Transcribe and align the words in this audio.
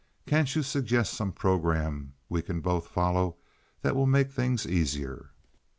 Can't 0.25 0.55
you 0.55 0.63
suggest 0.63 1.13
some 1.13 1.31
programme 1.31 2.13
we 2.27 2.41
can 2.41 2.59
both 2.59 2.87
follow 2.87 3.35
that 3.83 3.95
will 3.95 4.07
make 4.07 4.31
things 4.31 4.65
easier?" 4.65 5.29